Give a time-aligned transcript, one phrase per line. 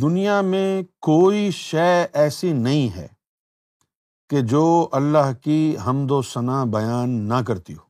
[0.00, 1.86] دنیا میں کوئی شے
[2.22, 3.06] ایسی نہیں ہے
[4.30, 4.64] کہ جو
[4.96, 7.84] اللہ کی حمد و ثنا بیان نہ کرتی ہو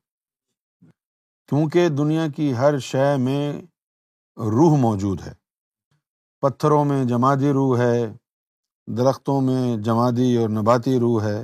[1.48, 3.52] کیونکہ دنیا کی ہر شے میں
[4.56, 5.32] روح موجود ہے
[6.42, 8.06] پتھروں میں جمادی روح ہے
[8.96, 11.42] درختوں میں جمادی اور نباتی روح ہے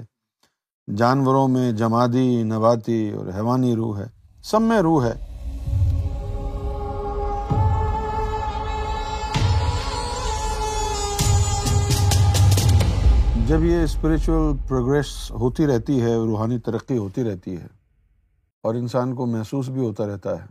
[0.96, 4.06] جانوروں میں جمادی نباتی اور حیوانی روح ہے
[4.50, 5.14] سب میں روح ہے
[13.48, 15.08] جب یہ اسپریچول پروگریس
[15.40, 17.66] ہوتی رہتی ہے روحانی ترقی ہوتی رہتی ہے
[18.66, 20.46] اور انسان کو محسوس بھی ہوتا رہتا ہے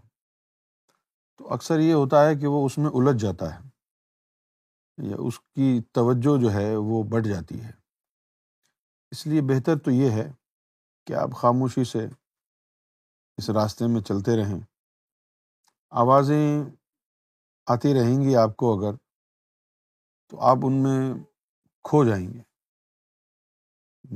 [1.37, 5.79] تو اکثر یہ ہوتا ہے کہ وہ اس میں الجھ جاتا ہے یا اس کی
[5.99, 7.71] توجہ جو ہے وہ بڑھ جاتی ہے
[9.11, 10.29] اس لیے بہتر تو یہ ہے
[11.07, 12.05] کہ آپ خاموشی سے
[13.37, 14.59] اس راستے میں چلتے رہیں
[16.05, 16.63] آوازیں
[17.75, 18.95] آتی رہیں گی آپ کو اگر
[20.29, 20.99] تو آپ ان میں
[21.89, 22.39] کھو جائیں گے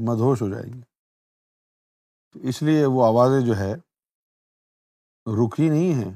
[0.08, 0.82] مدہوش ہو جائیں گے
[2.34, 3.74] تو اس لیے وہ آوازیں جو ہے
[5.38, 6.12] رکی نہیں ہیں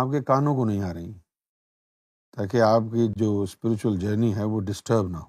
[0.00, 1.12] آپ کے کانوں کو نہیں آ رہی
[2.36, 5.28] تاکہ آپ کی جو اسپریچل جرنی ہے وہ ڈسٹرب نہ ہو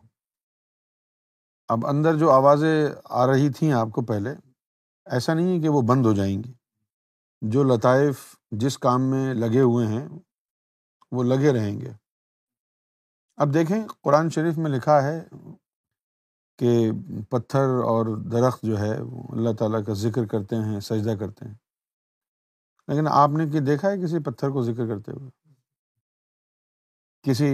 [1.73, 4.33] اب اندر جو آوازیں آ رہی تھیں آپ کو پہلے
[5.15, 6.51] ایسا نہیں ہے کہ وہ بند ہو جائیں گی
[7.51, 8.17] جو لطائف
[8.61, 10.07] جس کام میں لگے ہوئے ہیں
[11.11, 11.91] وہ لگے رہیں گے
[13.43, 15.19] اب دیکھیں قرآن شریف میں لکھا ہے
[16.61, 16.71] کہ
[17.29, 21.53] پتھر اور درخت جو ہے اللہ تعالیٰ کا ذکر کرتے ہیں سجدہ کرتے ہیں
[22.87, 25.29] لیکن آپ نے کہ دیکھا ہے کسی پتھر کو ذکر کرتے ہوئے
[27.29, 27.49] کسی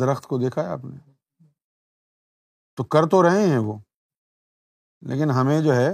[0.00, 0.96] درخت کو دیکھا ہے آپ نے
[2.76, 3.76] تو کر تو رہے ہیں وہ
[5.10, 5.90] لیکن ہمیں جو ہے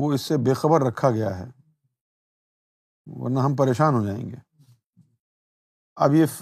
[0.00, 1.48] وہ اس سے بے خبر رکھا گیا ہے
[3.24, 4.36] ورنہ ہم پریشان ہو جائیں گے
[6.06, 6.38] اب یہ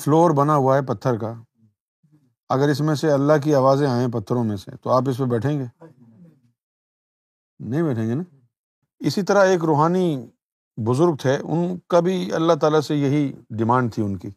[0.00, 1.34] فلور بنا ہوا ہے پتھر کا
[2.52, 5.24] اگر اس میں سے اللہ کی آوازیں آئیں پتھروں میں سے تو آپ اس پہ
[5.30, 5.64] بیٹھیں گے
[7.58, 8.22] نہیں بیٹھیں گے نا
[9.06, 10.06] اسی طرح ایک روحانی
[10.86, 14.30] بزرگ تھے ان کا بھی اللہ تعالیٰ سے یہی ڈیمانڈ تھی ان کی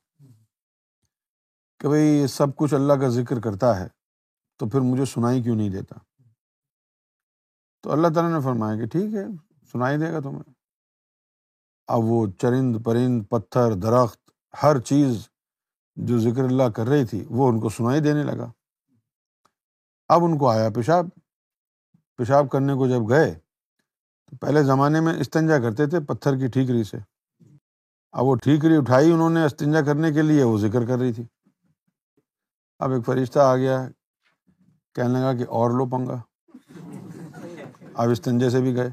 [1.79, 3.87] کہ بھائی سب کچھ اللہ کا ذکر کرتا ہے
[4.59, 5.95] تو پھر مجھے سنائی کیوں نہیں دیتا
[7.83, 9.25] تو اللہ تعالیٰ نے فرمایا کہ ٹھیک ہے
[9.71, 10.51] سنائی دے گا تمہیں
[11.95, 14.19] اب وہ چرند پرند پتھر درخت
[14.63, 15.27] ہر چیز
[16.05, 18.51] جو ذکر اللہ کر رہی تھی وہ ان کو سنائی دینے لگا
[20.13, 21.07] اب ان کو آیا پیشاب
[22.17, 26.83] پیشاب کرنے کو جب گئے تو پہلے زمانے میں استنجا کرتے تھے پتھر کی ٹھیکری
[26.83, 26.97] سے
[28.11, 31.23] اب وہ ٹھیکری اٹھائی انہوں نے استنجا کرنے کے لیے وہ ذکر کر رہی تھی
[32.83, 33.81] اب ایک فرشتہ آ گیا
[34.95, 36.19] کہنے لگا کہ اور لو پنگا
[38.03, 38.89] اب استنجے سے بھی گئے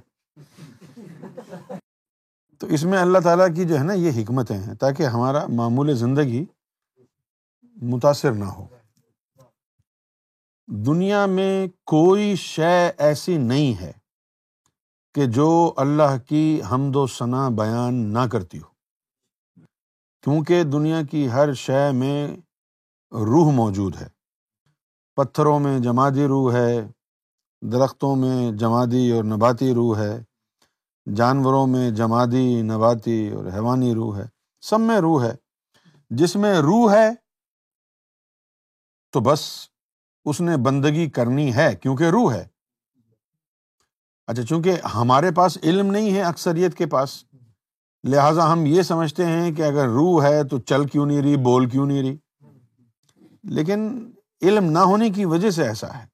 [2.61, 5.95] تو اس میں اللہ تعالیٰ کی جو ہے نا یہ حکمتیں ہیں تاکہ ہمارا معمول
[5.97, 6.45] زندگی
[7.91, 8.65] متاثر نہ ہو
[10.87, 12.75] دنیا میں کوئی شے
[13.07, 13.93] ایسی نہیں ہے
[15.15, 15.49] کہ جو
[15.81, 18.69] اللہ کی حمد و ثنا بیان نہ کرتی ہو
[20.25, 22.27] کیونکہ دنیا کی ہر شے میں
[23.31, 24.07] روح موجود ہے
[25.17, 26.87] پتھروں میں جمادی روح ہے
[27.73, 30.19] درختوں میں جمادی اور نباتی روح ہے
[31.17, 34.27] جانوروں میں جمادی نباتی اور حیوانی روح ہے
[34.69, 35.33] سب میں روح ہے
[36.19, 37.09] جس میں روح ہے
[39.15, 39.41] تو بس
[40.31, 42.43] اس نے بندگی کرنی ہے کیونکہ روح ہے
[44.33, 47.11] اچھا چونکہ ہمارے پاس علم نہیں ہے اکثریت کے پاس
[48.15, 51.69] لہذا ہم یہ سمجھتے ہیں کہ اگر روح ہے تو چل کیوں نہیں رہی بول
[51.71, 52.17] کیوں نہیں رہی
[53.59, 53.87] لیکن
[54.49, 56.05] علم نہ ہونے کی وجہ سے ایسا ہے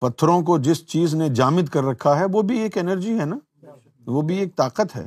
[0.00, 3.38] پتھروں کو جس چیز نے جامد کر رکھا ہے وہ بھی ایک انرجی ہے نا
[4.14, 5.06] وہ بھی ایک طاقت ہے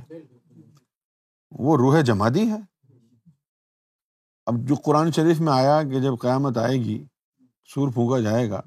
[1.66, 2.60] وہ روح جمادی ہے
[4.50, 7.04] اب جو قرآن شریف میں آیا کہ جب قیامت آئے گی
[7.74, 8.62] سور پھونکا جائے گا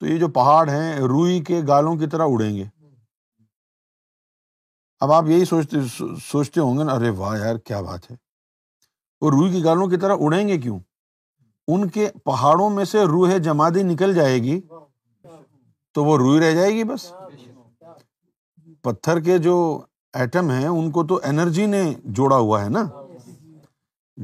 [0.00, 2.64] تو یہ جو پہاڑ ہیں روئی کے گالوں کی طرح اڑیں گے
[5.04, 5.78] اب آپ یہی سوچتے
[6.30, 8.16] سوچتے ہوں گے نا ارے واہ یار کیا بات ہے
[9.20, 10.78] وہ روئی کی گالوں کی طرح اڑیں گے کیوں
[11.74, 14.60] ان کے پہاڑوں میں سے روح جمادی نکل جائے گی
[15.94, 17.06] تو وہ روئی رہ جائے گی بس
[18.84, 19.56] پتھر کے جو
[20.20, 21.82] ایٹم ہیں ان کو تو انرجی نے
[22.16, 22.82] جوڑا ہوا ہے نا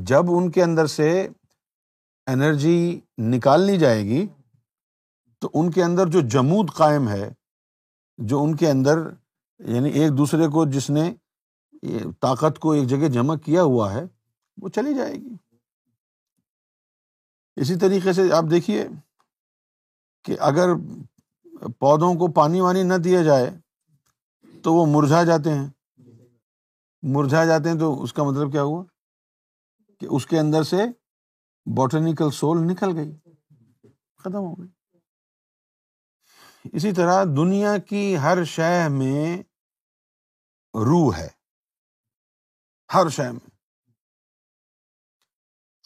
[0.06, 1.10] جب ان کے اندر سے
[2.32, 2.74] انرجی
[3.34, 4.26] نکال لی جائے گی
[5.40, 7.28] تو ان کے اندر جو جمود قائم ہے
[8.28, 8.98] جو ان کے اندر
[9.74, 11.10] یعنی ایک دوسرے کو جس نے
[12.22, 14.02] طاقت کو ایک جگہ جمع کیا ہوا ہے
[14.62, 15.34] وہ چلی جائے گی
[17.60, 18.86] اسی طریقے سے آپ دیکھیے
[20.24, 20.74] کہ اگر
[21.80, 23.48] پودوں کو پانی وانی نہ دیا جائے
[24.62, 25.66] تو وہ مرجھا جاتے ہیں
[27.14, 28.82] مرجھا جاتے ہیں تو اس کا مطلب کیا ہوا
[30.00, 30.76] کہ اس کے اندر سے
[31.76, 33.10] بوٹنیکل سول نکل گئی
[34.22, 34.68] ختم ہو گئی
[36.76, 39.36] اسی طرح دنیا کی ہر شے میں
[40.88, 41.28] روح ہے
[42.94, 43.46] ہر شے میں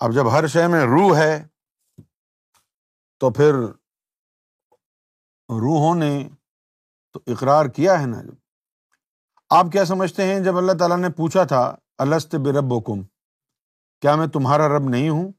[0.05, 1.33] اب جب ہر شہ میں روح ہے
[3.21, 3.55] تو پھر
[5.65, 6.13] روحوں نے
[7.13, 8.35] تو اقرار کیا ہے نا جب
[9.59, 11.63] آپ کیا سمجھتے ہیں جب اللہ تعالیٰ نے پوچھا تھا
[12.03, 13.03] السط برب کم
[14.03, 15.31] کیا میں تمہارا رب نہیں ہوں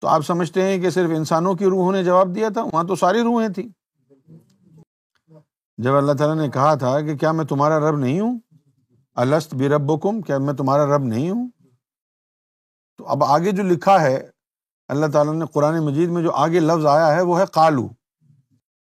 [0.00, 2.94] تو آپ سمجھتے ہیں کہ صرف انسانوں کی روحوں نے جواب دیا تھا وہاں تو
[3.02, 3.66] ساری روحیں تھیں
[5.86, 8.38] جب اللہ تعالیٰ نے کہا تھا کہ کیا میں تمہارا رب نہیں ہوں
[9.24, 9.90] السط بھی رب
[10.26, 11.48] کیا میں تمہارا رب نہیں ہوں
[12.98, 14.20] تو اب آگے جو لکھا ہے
[14.94, 17.86] اللہ تعالیٰ نے قرآن مجید میں جو آگے لفظ آیا ہے وہ ہے کالو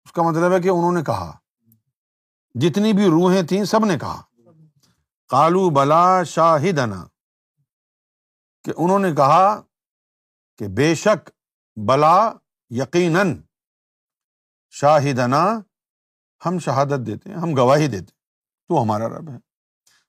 [0.05, 1.31] اس کا مطلب ہے کہ انہوں نے کہا
[2.67, 4.21] جتنی بھی روحیں تھیں سب نے کہا
[5.31, 6.05] کالو بلا
[6.35, 7.05] شاہدنا
[8.67, 9.43] کہ انہوں نے کہا
[10.59, 11.29] کہ بے شک
[11.89, 12.15] بلا
[12.79, 13.29] یقیناً
[14.81, 15.43] شاہدنا
[16.47, 19.37] ہم شہادت دیتے ہیں ہم گواہی دیتے ہیں تو ہمارا رب ہے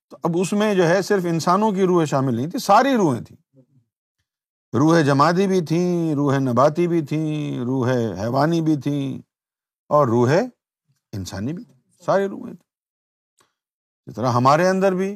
[0.09, 3.19] تو اب اس میں جو ہے صرف انسانوں کی روحیں شامل نہیں تھیں ساری روحیں
[3.23, 3.37] تھیں
[4.79, 8.99] روح جماعتی بھی تھیں روح نباتی بھی تھیں روح حیوانی بھی تھیں
[9.97, 10.33] اور روح
[11.17, 11.75] انسانی بھی تھیں
[12.05, 12.65] ساری روحیں تھیں
[14.07, 15.15] اس طرح ہمارے اندر بھی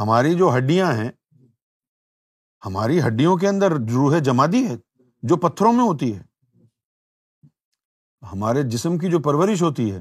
[0.00, 1.10] ہماری جو ہڈیاں ہیں
[2.64, 4.76] ہماری ہڈیوں کے اندر روح جما دی ہے
[5.28, 6.22] جو پتھروں میں ہوتی ہے
[8.32, 10.00] ہمارے جسم کی جو پرورش ہوتی ہے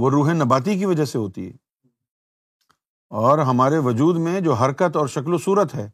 [0.00, 1.52] وہ روح نباتی کی وجہ سے ہوتی ہے
[3.22, 5.88] اور ہمارے وجود میں جو حرکت اور شکل و صورت ہے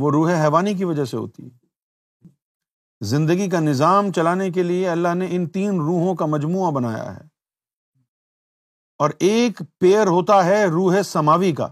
[0.00, 1.58] وہ روح حیوانی کی وجہ سے ہوتی ہے
[3.10, 7.28] زندگی کا نظام چلانے کے لیے اللہ نے ان تین روحوں کا مجموعہ بنایا ہے
[9.04, 11.68] اور ایک پیر ہوتا ہے روح سماوی کا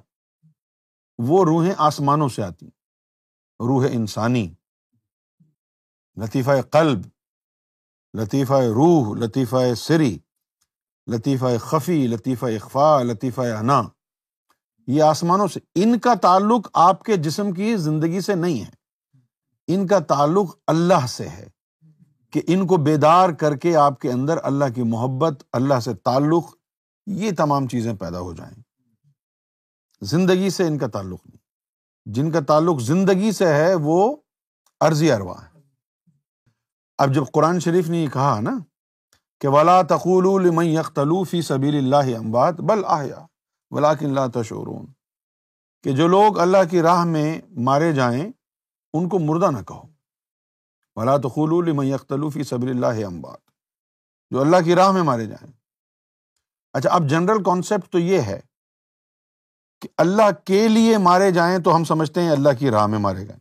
[1.29, 2.67] وہ روحیں آسمانوں سے آتی
[3.67, 4.49] روح انسانی
[6.23, 7.01] لطیفہ قلب
[8.19, 10.17] لطیفہ روح لطیفہ سری
[11.15, 13.81] لطیفہ خفی لطیفہ اخفا لطیفہ انا
[14.97, 19.87] یہ آسمانوں سے ان کا تعلق آپ کے جسم کی زندگی سے نہیں ہے ان
[19.87, 21.47] کا تعلق اللہ سے ہے
[22.33, 26.55] کہ ان کو بیدار کر کے آپ کے اندر اللہ کی محبت اللہ سے تعلق
[27.23, 28.55] یہ تمام چیزیں پیدا ہو جائیں
[30.15, 31.47] زندگی سے ان کا تعلق نہیں
[32.17, 33.97] جن کا تعلق زندگی سے ہے وہ
[34.85, 35.57] عرضی اروا ہے
[37.05, 38.51] اب جب قرآن شریف نے یہ کہا نا
[39.41, 43.19] کہ ولا ولاخولوفی سبیل اللہ اموات بل آیا
[43.77, 44.87] ولاکن اللہ تشورون
[45.85, 47.27] کہ جو لوگ اللہ کی راہ میں
[47.69, 49.87] مارے جائیں ان کو مردہ نہ کہو
[51.01, 53.41] ولا تخلول مئی یختلوفی سبی اللہ اموات
[54.31, 55.51] جو اللہ کی راہ میں مارے جائیں
[56.79, 58.41] اچھا اب جنرل کانسیپٹ تو یہ ہے
[59.81, 63.27] کہ اللہ کے لیے مارے جائیں تو ہم سمجھتے ہیں اللہ کی راہ میں مارے
[63.27, 63.37] گئے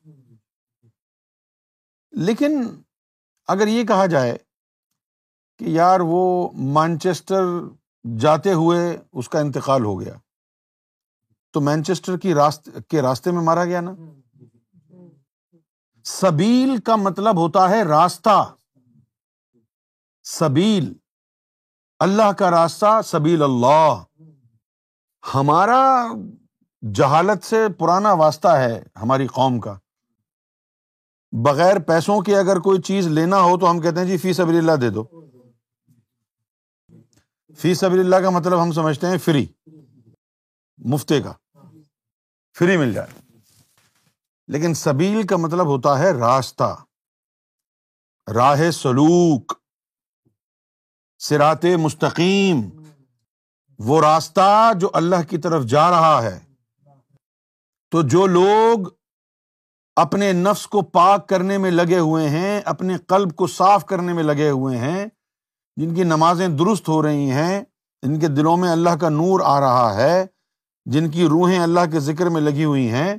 [2.27, 2.61] لیکن
[3.53, 4.35] اگر یہ کہا جائے
[5.59, 6.21] کہ یار وہ
[6.73, 7.43] مانچیسٹر
[8.19, 8.79] جاتے ہوئے
[9.21, 10.13] اس کا انتقال ہو گیا
[11.53, 13.93] تو مینچیسٹر کی راست کے راستے میں مارا گیا نا
[16.13, 18.35] سبیل کا مطلب ہوتا ہے راستہ
[20.37, 20.93] سبیل
[22.05, 24.01] اللہ کا راستہ سبیل اللہ
[25.33, 25.81] ہمارا
[26.95, 29.73] جہالت سے پرانا واسطہ ہے ہماری قوم کا
[31.45, 34.57] بغیر پیسوں کے اگر کوئی چیز لینا ہو تو ہم کہتے ہیں جی فی سبیل
[34.57, 35.03] اللہ دے دو
[37.61, 39.45] فی سبیل اللہ کا مطلب ہم سمجھتے ہیں فری
[40.93, 41.33] مفتے کا
[42.59, 43.19] فری مل جائے
[44.51, 46.75] لیکن سبیل کا مطلب ہوتا ہے راستہ
[48.35, 49.53] راہ سلوک
[51.27, 52.61] سرات مستقیم
[53.85, 56.37] وہ راستہ جو اللہ کی طرف جا رہا ہے
[57.91, 58.87] تو جو لوگ
[60.01, 64.23] اپنے نفس کو پاک کرنے میں لگے ہوئے ہیں اپنے قلب کو صاف کرنے میں
[64.23, 65.05] لگے ہوئے ہیں
[65.81, 67.59] جن کی نمازیں درست ہو رہی ہیں
[68.05, 70.25] ان کے دلوں میں اللہ کا نور آ رہا ہے
[70.93, 73.13] جن کی روحیں اللہ کے ذکر میں لگی ہوئی ہیں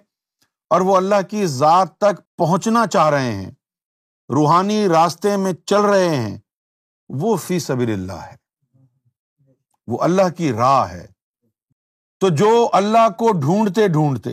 [0.75, 3.51] اور وہ اللہ کی ذات تک پہنچنا چاہ رہے ہیں
[4.35, 6.37] روحانی راستے میں چل رہے ہیں
[7.21, 8.37] وہ فی صبر اللہ ہے
[9.91, 11.07] وہ اللہ کی راہ ہے
[12.21, 14.31] تو جو اللہ کو ڈھونڈتے ڈھونڈتے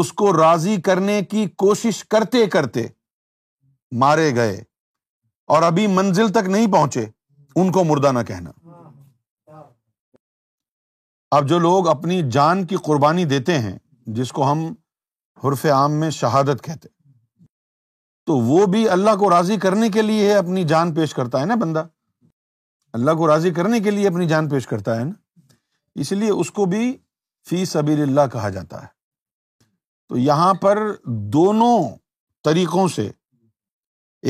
[0.00, 2.86] اس کو راضی کرنے کی کوشش کرتے کرتے
[4.04, 4.56] مارے گئے
[5.54, 7.04] اور ابھی منزل تک نہیں پہنچے
[7.60, 8.50] ان کو مردہ نہ کہنا
[11.36, 13.76] اب جو لوگ اپنی جان کی قربانی دیتے ہیں
[14.16, 14.66] جس کو ہم
[15.44, 16.88] حرف عام میں شہادت کہتے
[18.26, 21.54] تو وہ بھی اللہ کو راضی کرنے کے لیے اپنی جان پیش کرتا ہے نا
[21.64, 21.86] بندہ
[22.96, 25.40] اللہ کو راضی کرنے کے لیے اپنی جان پیش کرتا ہے نا
[26.02, 26.82] اس لیے اس کو بھی
[27.48, 28.86] فی سبیل اللہ کہا جاتا ہے
[30.08, 30.78] تو یہاں پر
[31.36, 31.78] دونوں
[32.44, 33.08] طریقوں سے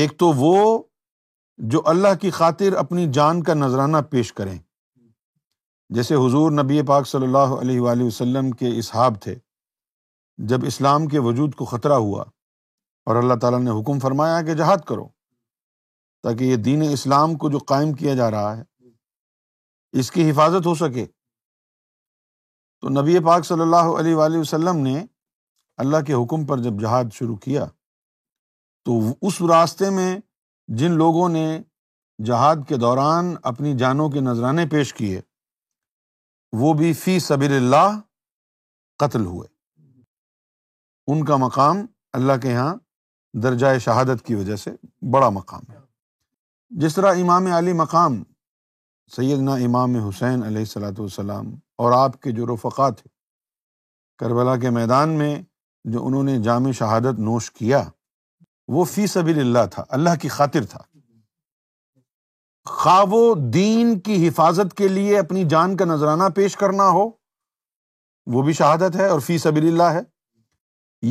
[0.01, 0.55] ایک تو وہ
[1.73, 4.57] جو اللہ کی خاطر اپنی جان کا نذرانہ پیش کریں
[5.95, 9.35] جیسے حضور نبی پاک صلی اللہ علیہ وََ و سلم کے اصحاب تھے
[10.51, 12.23] جب اسلام کے وجود کو خطرہ ہوا
[13.09, 15.07] اور اللہ تعالیٰ نے حکم فرمایا کہ جہاد کرو
[16.25, 18.63] تاکہ یہ دین اسلام کو جو قائم کیا جا رہا ہے
[20.03, 21.05] اس کی حفاظت ہو سکے
[22.81, 24.95] تو نبی پاک صلی اللہ علیہ وآلہ وسلم نے
[25.83, 27.65] اللہ کے حکم پر جب جہاد شروع کیا
[28.85, 30.09] تو اس راستے میں
[30.81, 31.45] جن لوگوں نے
[32.25, 35.21] جہاد کے دوران اپنی جانوں کے نذرانے پیش کیے
[36.63, 37.99] وہ بھی فی صبر اللہ
[39.03, 39.47] قتل ہوئے
[41.13, 41.85] ان کا مقام
[42.19, 42.75] اللہ کے یہاں
[43.43, 44.71] درجۂ شہادت کی وجہ سے
[45.15, 45.83] بڑا مقام ہے
[46.83, 48.15] جس طرح امام علی مقام
[49.15, 51.45] سید امام حسین علیہ السلاۃ والسلام
[51.83, 53.07] اور آپ کے جو رفقا تھے
[54.19, 55.29] کربلا کے میدان میں
[55.93, 57.81] جو انہوں نے جامع شہادت نوش کیا
[58.77, 60.79] وہ فی سبیل اللہ تھا اللہ کی خاطر تھا
[62.71, 63.21] خواہ و
[63.53, 67.05] دین کی حفاظت کے لیے اپنی جان کا نذرانہ پیش کرنا ہو
[68.33, 70.01] وہ بھی شہادت ہے اور فی سبیل اللہ ہے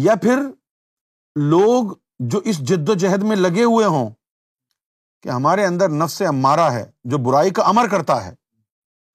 [0.02, 0.42] یا پھر
[1.56, 1.94] لوگ
[2.34, 4.10] جو اس جد و جہد میں لگے ہوئے ہوں
[5.24, 8.32] کہ ہمارے اندر نفس مارا ہے جو برائی کا امر کرتا ہے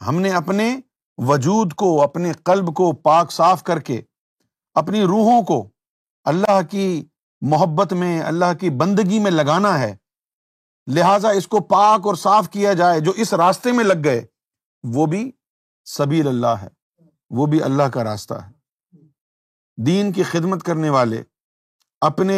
[0.07, 0.65] ہم نے اپنے
[1.31, 3.99] وجود کو اپنے قلب کو پاک صاف کر کے
[4.81, 5.57] اپنی روحوں کو
[6.31, 6.85] اللہ کی
[7.51, 9.93] محبت میں اللہ کی بندگی میں لگانا ہے
[10.97, 14.23] لہٰذا اس کو پاک اور صاف کیا جائے جو اس راستے میں لگ گئے
[14.95, 15.21] وہ بھی
[15.95, 16.67] سبیل اللہ ہے
[17.39, 18.97] وہ بھی اللہ کا راستہ ہے
[19.91, 21.21] دین کی خدمت کرنے والے
[22.09, 22.37] اپنے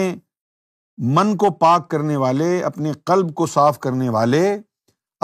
[1.15, 4.50] من کو پاک کرنے والے اپنے قلب کو صاف کرنے والے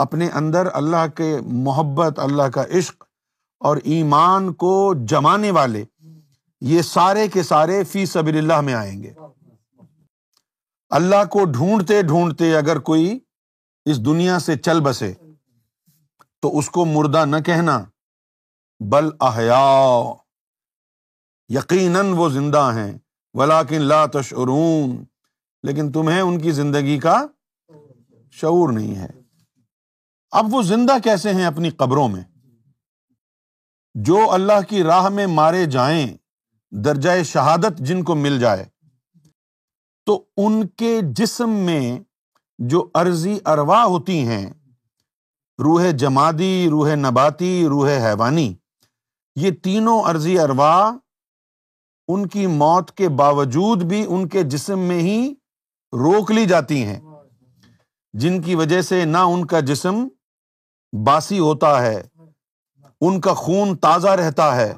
[0.02, 3.04] اپنے اندر اللہ کے محبت اللہ کا عشق
[3.68, 4.72] اور ایمان کو
[5.08, 5.84] جمانے والے
[6.72, 9.12] یہ سارے کے سارے فی صبر اللہ میں آئیں گے
[10.98, 13.18] اللہ کو ڈھونڈتے ڈھونڈتے اگر کوئی
[13.90, 15.12] اس دنیا سے چل بسے
[16.42, 17.78] تو اس کو مردہ نہ کہنا
[18.90, 19.60] بل احیا
[21.54, 22.92] یقیناً وہ زندہ ہیں
[23.38, 24.96] ولاکن لا تشعرون
[25.66, 27.16] لیکن تمہیں ان کی زندگی کا
[28.40, 29.06] شعور نہیں ہے
[30.40, 32.22] اب وہ زندہ کیسے ہیں اپنی قبروں میں
[34.08, 36.06] جو اللہ کی راہ میں مارے جائیں
[36.84, 38.64] درجۂ شہادت جن کو مل جائے
[40.06, 41.98] تو ان کے جسم میں
[42.74, 44.46] جو عرضی اروا ہوتی ہیں
[45.64, 48.52] روح جمادی روح نباتی روح حیوانی
[49.40, 50.76] یہ تینوں عرضی اروا
[52.14, 55.18] ان کی موت کے باوجود بھی ان کے جسم میں ہی
[55.96, 57.00] روک لی جاتی ہیں
[58.20, 60.06] جن کی وجہ سے نہ ان کا جسم
[61.06, 62.00] باسی ہوتا ہے
[63.06, 64.72] ان کا خون تازہ رہتا ہے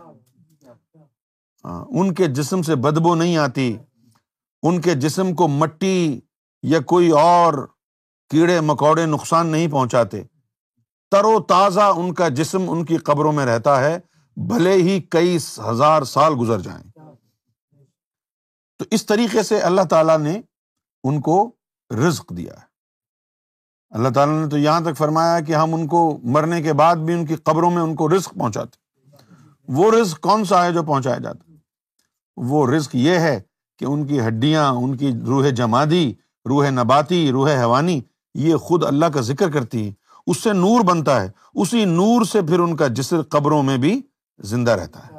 [1.64, 3.76] ہاں، ان کے جسم سے بدبو نہیں آتی
[4.68, 6.20] ان کے جسم کو مٹی
[6.68, 7.54] یا کوئی اور
[8.30, 10.22] کیڑے مکوڑے نقصان نہیں پہنچاتے
[11.10, 13.98] تر و تازہ ان کا جسم ان کی قبروں میں رہتا ہے
[14.50, 15.36] بھلے ہی کئی
[15.70, 16.82] ہزار سال گزر جائیں
[18.78, 20.40] تو اس طریقے سے اللہ تعالیٰ نے
[21.08, 21.36] ان کو
[22.06, 22.68] رزق دیا ہے
[23.98, 26.00] اللہ تعالیٰ نے تو یہاں تک فرمایا کہ ہم ان کو
[26.34, 28.78] مرنے کے بعد بھی ان کی قبروں میں ان کو رزق پہنچاتے
[29.76, 31.58] وہ رزق کون سا ہے جو پہنچایا جاتا ہے
[32.50, 33.38] وہ رزق یہ ہے
[33.78, 36.12] کہ ان کی ہڈیاں ان کی روح جمادی
[36.48, 38.00] روح نباتی روح حیوانی
[38.46, 39.92] یہ خود اللہ کا ذکر کرتی ہے
[40.30, 41.30] اس سے نور بنتا ہے
[41.62, 44.00] اسی نور سے پھر ان کا جسر قبروں میں بھی
[44.52, 45.18] زندہ رہتا ہے